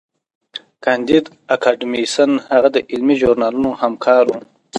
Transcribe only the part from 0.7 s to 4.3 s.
کانديد اکاډميسن هغه د علمي ژورنالونو همکار